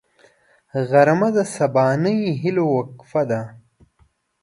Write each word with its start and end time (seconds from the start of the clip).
غرمه 0.89 1.29
د 1.35 1.37
سبانۍ 1.55 2.19
هيلو 2.41 2.65
وقفه 2.75 3.23
ده 3.29 3.41